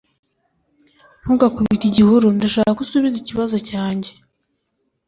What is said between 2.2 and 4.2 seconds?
ndashaka ko usubiza ikibazo cyanjye